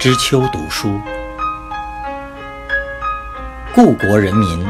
[0.00, 0.98] 知秋读书，
[3.74, 4.66] 故国人民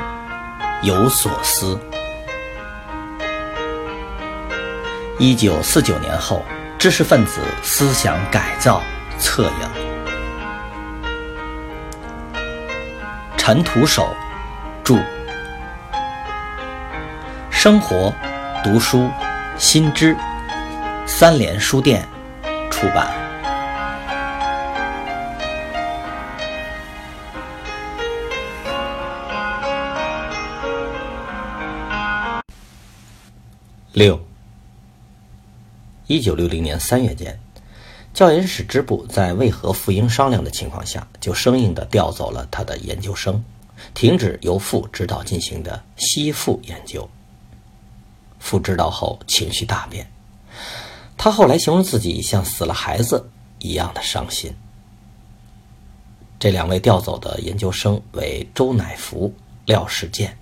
[0.83, 1.79] 有所思。
[5.21, 6.45] 一九四九年后，
[6.77, 8.83] 知识分子思想改造
[9.21, 9.69] 策应。
[13.37, 14.13] 陈独守
[14.83, 14.97] 著，
[17.53, 18.13] 生活
[18.65, 19.09] 读书
[19.57, 20.17] 新知，
[21.07, 22.05] 三联书店
[22.69, 23.30] 出版。
[34.01, 34.19] 六，
[36.07, 37.39] 一九六零年三月间，
[38.15, 43.45] 教研室支部在未和傅英商量的情况下，就生硬地调走了他的研究生，
[43.93, 47.07] 停止由傅指导进行的西附研究。
[48.39, 50.11] 傅知道后情绪大变，
[51.19, 53.29] 他后来形容自己像死了孩子
[53.59, 54.51] 一样的伤心。
[56.39, 59.31] 这两位调走的研究生为周乃福、
[59.67, 60.39] 廖世健，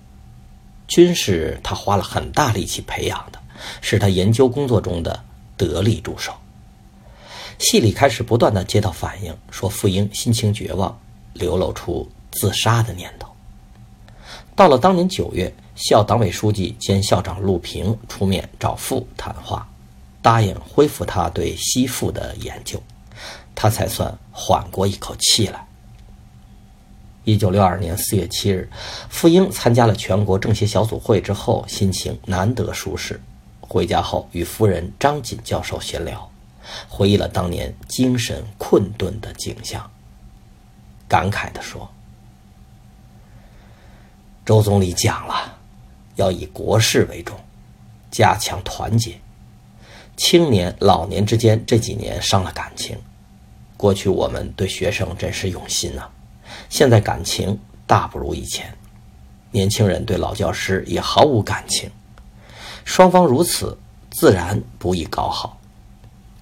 [0.87, 3.38] 均是他花了很大力气培养的。
[3.81, 5.23] 是他研究工作中的
[5.57, 6.33] 得力助手。
[7.57, 10.97] 系里开始不断的接到反映，说傅英心情绝望，
[11.33, 13.27] 流露出自杀的念头。
[14.55, 19.67] 到了当年九月，校党委书记兼校长陆平出面找傅谈话，
[20.21, 22.81] 答应恢复他对西傅的研究，
[23.55, 25.65] 他才算缓过一口气来。
[27.25, 28.69] 一九六二年四月七日，
[29.09, 33.21] 傅英参加了全国政协小组会之后，心情难得舒适。
[33.69, 36.27] 回家后，与夫人张锦教授闲聊，
[36.87, 39.87] 回忆了当年精神困顿的景象，
[41.07, 41.87] 感慨地说
[44.43, 45.55] ：“周总理讲了，
[46.15, 47.39] 要以国事为重，
[48.09, 49.19] 加强团结。
[50.17, 52.97] 青年老年之间这几年伤了感情，
[53.77, 56.09] 过去我们对学生真是用心啊，
[56.69, 58.75] 现在感情大不如以前，
[59.51, 61.87] 年轻人对老教师也毫无感情。”
[62.85, 63.77] 双方如此，
[64.09, 65.59] 自然不易搞好。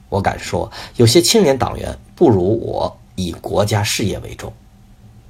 [0.10, 4.52] 我敢说，有些青年党员不如我以国家事业为重，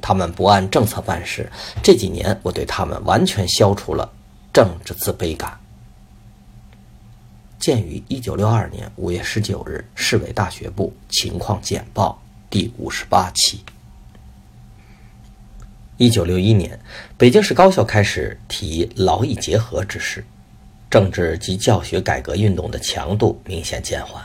[0.01, 1.51] 他们不按政策办事。
[1.81, 4.07] 这几年，我对他们完全消除了
[4.53, 5.57] 政治自卑感。
[7.59, 13.61] 鉴于一九六二年五月十九日市委大学部情况简报第五十八期。
[15.97, 16.79] 一九六一年，
[17.17, 20.23] 北京市高校开始提劳逸结合之事。
[20.89, 24.23] 政治及教学改革运动的强度明显减缓，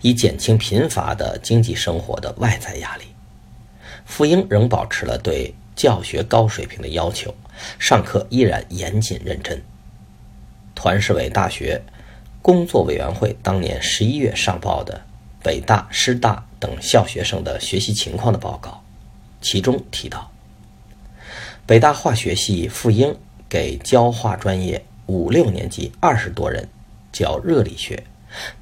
[0.00, 3.04] 以减轻贫乏的经济生活的外在压力。
[4.04, 7.32] 傅英仍保持了对教学高水平的要求，
[7.78, 9.62] 上课依然严谨认真。
[10.74, 11.80] 团市委大学
[12.42, 15.00] 工作委员会当年十一月上报的
[15.42, 18.82] 北大、师大等校学生的学习情况的报告，
[19.40, 20.30] 其中提到，
[21.66, 23.16] 北大化学系傅英
[23.48, 24.84] 给教化专业。
[25.10, 26.68] 五六年级二十多人
[27.10, 28.00] 教热力学，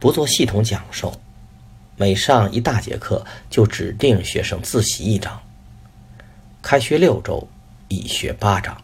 [0.00, 1.12] 不做系统讲授，
[1.94, 5.38] 每上一大节课就指定学生自习一章。
[6.62, 7.46] 开学六周，
[7.88, 8.82] 已学八章。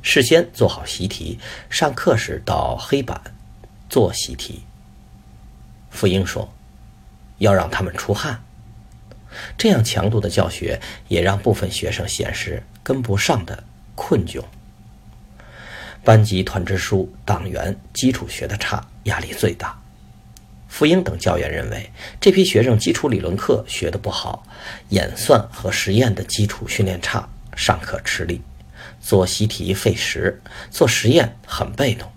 [0.00, 1.38] 事先做好习题，
[1.68, 3.20] 上课时到黑板
[3.90, 4.62] 做习题。
[5.90, 6.50] 傅英说
[7.36, 8.42] ：“要让他们出汗。”
[9.58, 13.62] 这样强度的教学，也让部分学生显示跟不上的
[13.94, 14.42] 困窘。
[16.08, 19.78] 班级团支书、党员基础学得差，压力最大。
[20.66, 24.42] 傅英等教员认为，这批学生基础理论课学得不好，
[24.88, 28.40] 演算和实验的基础训练差，上课吃力，
[29.02, 32.10] 做习题费时，做实验很被动。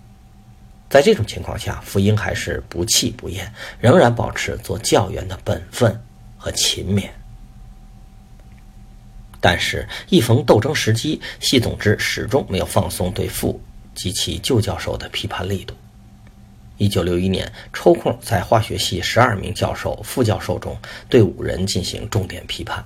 [0.90, 6.02] 在这种情况下，傅英还是不弃不厌，仍然保持做教员的本分
[6.38, 7.10] 和勤勉。
[9.42, 13.62] 但是，一逢斗争时机，系总支始终没有放松对傅。
[13.96, 15.76] 及其旧教授的批判力度。
[16.78, 20.76] 一九六一年，抽空在化学系十二名教授、副教授中
[21.08, 22.84] 对五人进行重点批判，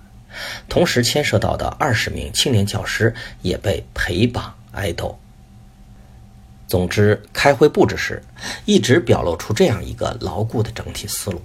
[0.67, 5.17] 同时牵涉到的二十名青年教师也被陪绑挨斗。
[6.67, 8.21] 总之，开会布置时
[8.65, 11.41] 一直表露出这样一个牢固的整体思路，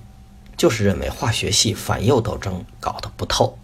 [0.57, 3.57] 就是认为化学系反右斗争搞得不透，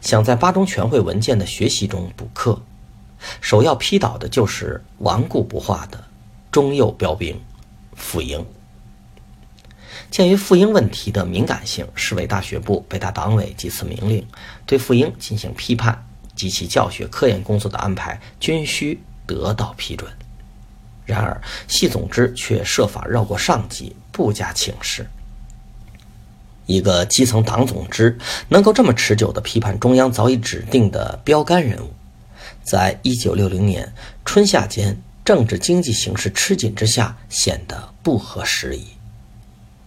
[0.00, 2.60] 想在八中全会文件的学习中补课。
[3.40, 6.02] 首要批倒的就是顽固不化的
[6.50, 7.40] 中右标兵
[7.94, 8.44] 傅英。
[10.10, 14.24] 鉴于傅英问题的敏感性，市委大学部、北大党委几次明令
[14.66, 16.06] 对傅英进行批判
[16.36, 20.10] 及其教学科研工作的安排均需得到批准。
[21.06, 25.06] 然而，系总支却设法绕过上级，不加请示。
[26.66, 28.18] 一个基层党总支
[28.48, 31.93] 能够这么持久地批判中央早已指定的标杆人物，
[32.64, 33.92] 在一九六零年
[34.24, 38.84] 春夏间政治经济形势吃紧之下，显得不合时宜，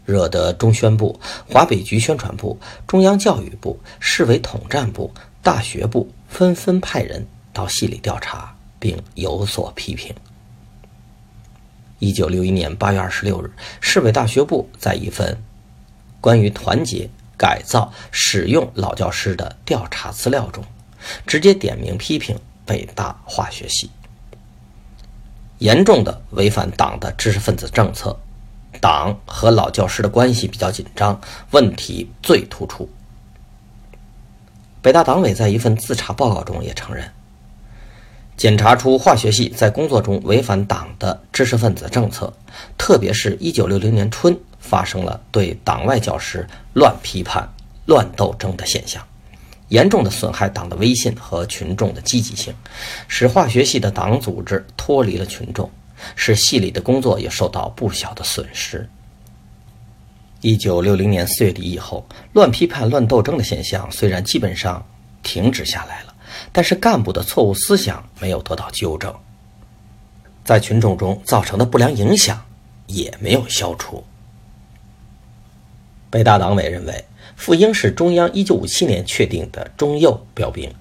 [0.06, 1.20] 惹得中宣部、
[1.50, 10.16] 华北局宣传部、中央教育部、市委统战部、大学部纷纷派人到系里调查，并有所批评。
[12.00, 13.52] 一九六一年八月二十六日，
[13.82, 15.36] 市委大学部在一份
[16.22, 20.64] 关于团结、改造、使用老教师的调查资料中，
[21.26, 23.90] 直接点名批评北大化学系
[25.58, 28.16] 严重的违反党的知识分子政策，
[28.80, 31.20] 党和老教师的关系比较紧张，
[31.50, 32.88] 问题最突出。
[34.84, 37.12] 北大党委在一份自查报告中也承认。
[38.36, 42.32] 检查出化学系在工作中违反党的知识分子政策，
[42.78, 47.50] 特别是一九六零年春发生了对党外教师乱批判、
[47.88, 49.04] 乱斗争的现象，
[49.70, 52.54] 严重的损害党的威信和群众的积极性，
[53.08, 55.70] 使化学系的党组织脱离了群众，
[56.16, 58.88] 使系里的工作也受到不小的损失。
[60.42, 64.86] 一九六零年四月底以后，乱批判、乱斗争的现象虽然基本上
[65.24, 66.14] 停止下来了。
[66.52, 69.14] 但是干部的错误思想没有得到纠正，
[70.44, 72.40] 在群众中造成的不良影响
[72.86, 74.04] 也没有消除。
[76.18, 77.06] 北大党委认为，
[77.36, 80.74] 傅英是中央1957年确定的中右标兵，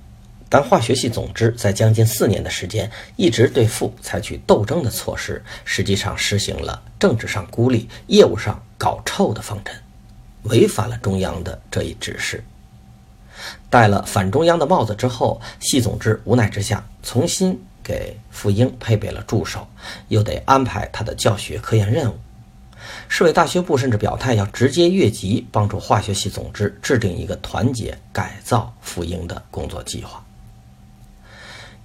[0.49, 9.75] 但化学系总支在将近四年的时间一直对傅采取斗争的措施，实际上实行了政治上孤立、业务上搞臭的方针，
[10.45, 12.43] 违反了中央的这一指示。
[13.69, 19.69] 戴了反中央的帽子之后，系总支无奈之下，重新给傅英配备了助手，
[20.09, 22.17] 又得安排他的教学科研任务。
[23.09, 30.25] 市委大学部甚至表态要直接越级帮助化学系总支制定一个团结改造复英的工作计划。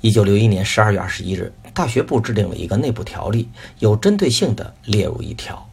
[0.01, 3.49] 一九六一年十二月二十一日，大学部制定了一个内部条例，
[3.79, 5.69] 有针对性地列入一条，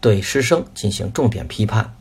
[0.00, 1.94] 对师生进行重点批判，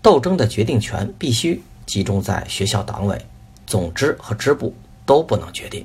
[0.00, 1.62] 斗争的决定权必须。
[1.84, 3.26] 集中在学校党委、
[3.66, 4.72] 总支和支部
[5.04, 5.84] 都不能决定。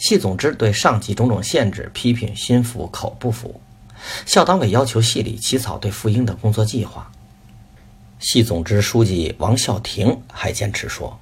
[0.00, 3.60] 系总支对上级种种限制批评心服口不服，
[4.24, 7.12] 校党委要求系里起草对傅英的工作计划。
[8.18, 11.20] 系总支书记王孝廷还坚持说，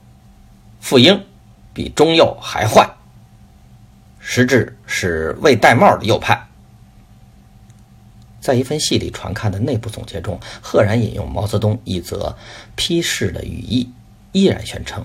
[0.81, 1.21] 傅英
[1.75, 2.89] 比中右还坏，
[4.21, 6.41] 实质是未戴帽的右派。
[8.41, 12.35] 在一份系里传看的内部总结中，赫然引用毛泽东一则
[12.77, 13.91] 批示的语义，
[14.31, 15.05] 依然宣称：“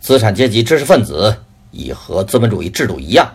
[0.00, 3.30] 资产阶级知识分子已和资本主义制度一样，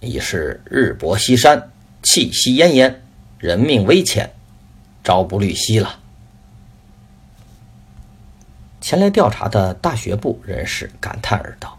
[0.00, 1.70] 已是日薄西山，
[2.02, 2.92] 气息奄奄，
[3.38, 4.30] 人命危浅，
[5.04, 5.98] 朝不虑夕了。”
[8.80, 11.78] 前来调查的大学部人士感叹而道。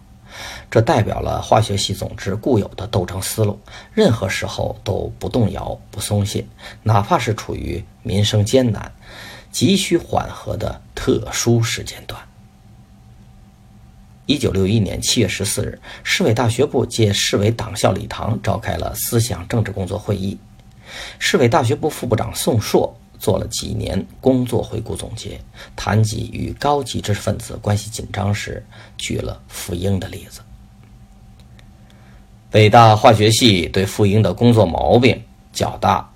[0.72, 3.60] 这代表了化学系总支固有的斗争思路，
[3.94, 6.44] 任何时候都不动摇、不松懈，
[6.82, 8.92] 哪怕是处于民生艰难、
[9.52, 12.20] 急需缓和的特殊时间段。
[14.26, 20.38] 一九六一年七月十四日，市委大学部借市委党校礼堂召开了思想政治工作会议，
[21.20, 25.38] 市委大学部副部长宋硕做了几年工作回顾总结，
[25.76, 28.66] 谈及与高级知识分子关系紧张时，
[28.98, 30.40] 举了傅英的例子。
[32.50, 36.10] 北大化学系对傅英的工作毛病较大，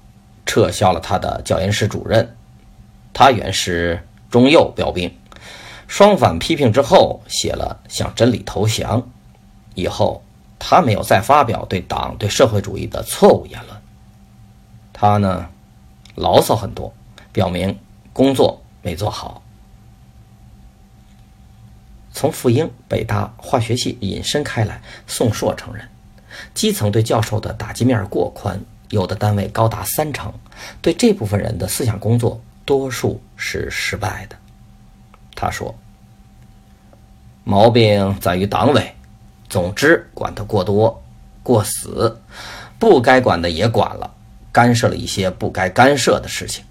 [0.45, 2.35] 撤销了他的教研室主任。
[3.11, 5.11] 他原是中右标兵，
[5.87, 9.09] 双反批评之后，写了向真理投降。
[9.73, 10.23] 以后
[10.59, 13.81] 他没有再发表对党、对社会主义的错误言论。
[14.91, 15.47] 他呢，
[16.15, 16.93] 牢骚很多，
[17.31, 17.77] 表明
[18.11, 19.41] 工作没做好。
[22.11, 25.87] 从傅英北大化学系引申开来，宋硕承认。
[26.55, 30.33] 基层对教授的打击面过宽，有的单位高达三成，
[30.81, 34.35] 对这部分人的思想工作多数是失败的。
[35.37, 35.73] 他说
[37.45, 38.95] ：“毛病在于党委、
[39.47, 41.01] 总之管得过多、
[41.43, 42.19] 过死，
[42.79, 44.11] 不该管的也管了，
[44.51, 46.65] 干涉了一些不该干涉的事情。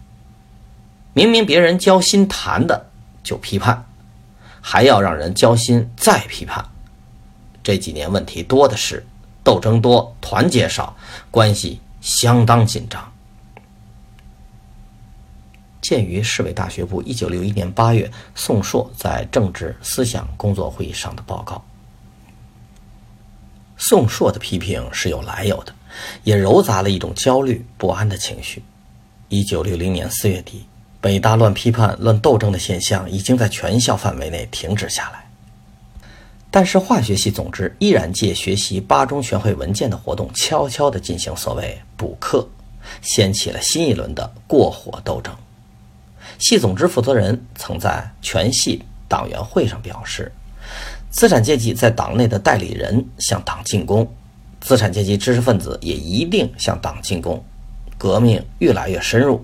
[1.15, 2.91] 明明别人交心谈的
[3.23, 3.87] 就批判，
[4.61, 6.65] 还要让人交心再批判。
[7.63, 9.07] 这几年问题多的是。”
[9.47, 10.97] 斗争多，团结少，
[11.31, 13.13] 关系相当紧张。
[15.87, 21.65] 鉴于市委大学部一九六一年八月宋硕在政治思想工作会议上的报告，
[23.77, 25.73] 宋硕的批评是有来由的，
[26.25, 28.65] 也糅杂了一种焦虑不安的情绪。
[29.29, 30.67] 一九六零年四月底，
[31.01, 35.25] 北大乱批判、乱斗争的现象已经在全校范围内停止下来。
[36.51, 42.49] 但是化学系总支依然借学习八中全会文件的活动，悄悄地进行所谓补课，
[43.03, 45.33] 掀起了新一轮的过火斗争。
[46.39, 50.31] 系总支负责人曾在全系党员会上表示
[51.11, 54.07] ：“资产阶级在党内的代理人向党进攻，
[54.61, 57.43] 资产阶级知识分子也一定向党进攻。
[57.99, 59.43] 革命越来越深入，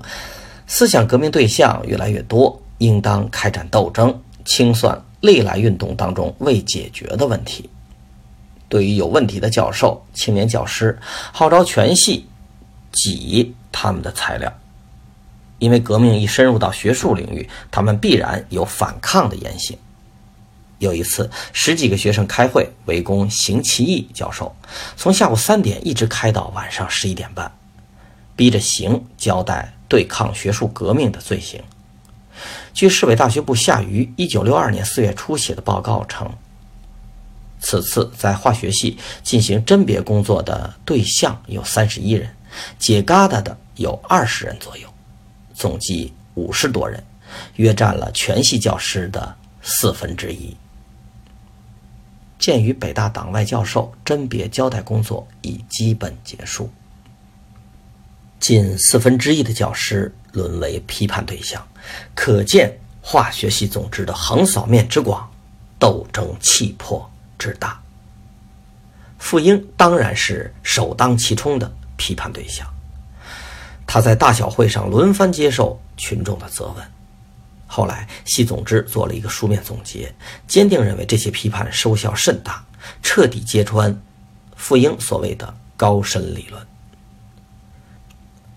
[0.67, 7.71] 思想革命对象越来越多，应当开展斗争，清算。”历来运动当中未解决的问题，
[8.69, 10.99] 对于有问题的教授、青年教师，
[11.31, 12.27] 号召全系
[12.91, 14.53] 挤他们的材料，
[15.63, 19.79] 因为革命一深入到学术领域，他们必然有反抗的言行。
[20.81, 24.53] 有一次，十几个学生开会围攻邢其义教授，
[24.97, 27.49] 从下午三点一直开到晚上十一点半，
[28.35, 31.63] 逼着邢交代对抗学术革命的罪行。
[32.75, 36.29] 据市委大学部夏于一九六二年四月初写的报告称，
[37.61, 42.29] 此次在化学系进行甄别工作的对象有三十一人，
[42.81, 44.92] 解疙瘩的有二十人左右，
[45.63, 47.01] 总计五十多人，
[47.55, 50.57] 约占了全系教师的四分之一。
[52.37, 56.69] 鉴于北大党外教授甄别交代工作已基本结束，
[58.41, 61.65] 近四分之一的教师沦为批判对象。
[62.13, 65.31] 可见化学系总支的横扫面之广，
[65.79, 67.81] 斗争气魄之大。
[69.17, 72.67] 傅英当然是首当其冲的批判对象，
[73.93, 76.77] 他在大小会上轮番接受群众的责问。
[77.67, 80.11] 后来系总支做了一个书面总结，
[80.49, 82.65] 坚定认为这些批判收效甚大，
[83.03, 83.95] 彻底揭穿
[84.57, 86.67] 傅英所谓的高深理论。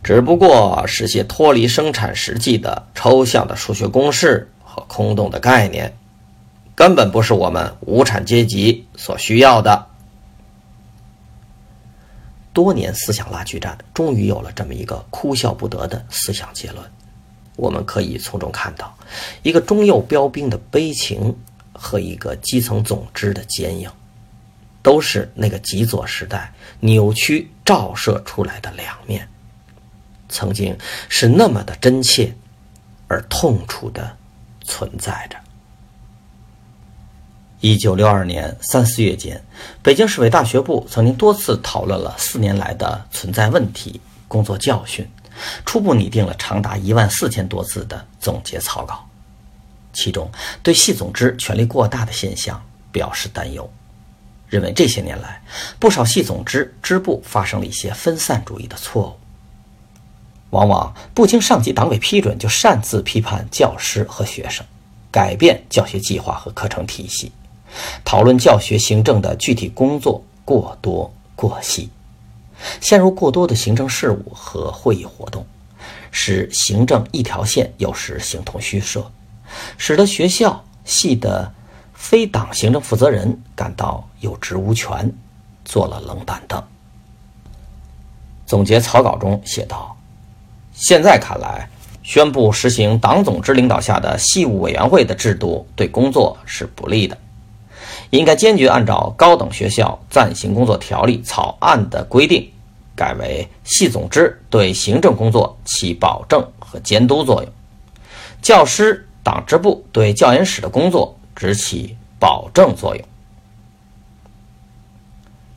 [0.01, 5.97] 只不过是些脱离生产实际的抽象的数学公式和空洞的概念，
[6.75, 9.87] 根本不是我们无产阶级所需要的。
[12.55, 16.81] 多年思想拉锯战，终于有了这么一个哭笑不得的思想结论。
[17.57, 18.97] 我们可以从中看到，
[19.43, 21.35] 一个中右标兵的悲情
[21.73, 23.89] 和一个基层总支的坚硬，
[24.81, 29.27] 都是那个极左时代扭曲照射出来的两面。
[30.29, 30.77] 曾经
[31.09, 32.33] 是那么的真切，
[33.09, 34.15] 而痛楚的
[34.63, 35.37] 存在着。
[37.67, 39.43] 一九六二年三四月间，
[39.81, 45.03] 北京市委大学部曾经多次讨论了四年来的存在问题、工作教训，
[45.65, 49.03] 初步拟定了长达一万四千多字的总结草稿。
[49.93, 50.29] 其中，
[50.61, 53.67] 对系总支权力过大的现象表示担忧，
[54.47, 55.41] 认为这些年来
[55.79, 59.13] 不少系总支支部发生了一些分散主义的错误。
[60.51, 64.63] 往往不经上级党委批准就擅自批判教师和学生，
[65.09, 67.31] 改变教学计划和课程体系，
[68.03, 71.89] 讨论教学行政的具体工作过多过细，
[72.79, 75.45] 陷入过多的行政事务和会议活动，
[76.11, 79.11] 使行政一条线有时形同虚设，
[79.77, 81.51] 使得学校系的
[81.93, 85.11] 非党行政负责人感到有职无权，
[85.63, 86.63] 坐了冷板凳。
[88.45, 89.95] 总结草稿中写道。
[90.73, 91.69] 现在看来，
[92.03, 97.17] 宣布实行党总支领导下的系务委员会的制度对工作是不利的，
[98.11, 102.51] 应该坚决按照高等学校暂行工作条例草案的规定，
[102.95, 107.51] 改为系总支对行政工作起保证和监督作用，
[108.41, 113.05] 教师党支部对教研室的工作只起保证作用。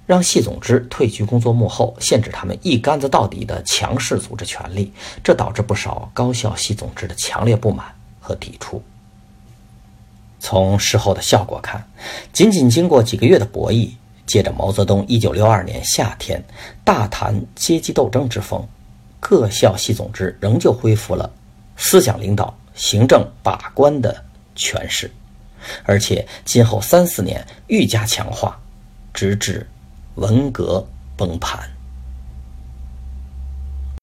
[0.06, 4.90] 让系总支退居工作幕后，限制他们一竿子到底的强势组织权力，
[5.22, 8.82] 这导致不少高校系总支的强烈不满和抵触。
[10.38, 11.86] 从事后的效果看，
[12.32, 13.90] 仅仅经过几个月的博弈，
[14.26, 16.42] 借着毛泽东1962年夏天
[16.84, 18.66] 大谈阶级斗争之风，
[19.20, 21.30] 各校系总支仍旧恢复了
[21.76, 25.10] 思想领导、行政把关的权势，
[25.84, 28.58] 而且今后三四年愈加强化，
[29.12, 29.66] 直至。
[30.14, 30.84] 文革
[31.16, 31.77] 崩盘。